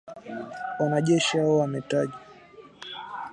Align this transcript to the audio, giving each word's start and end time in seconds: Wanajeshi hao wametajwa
Wanajeshi 0.79 1.37
hao 1.37 1.57
wametajwa 1.59 2.19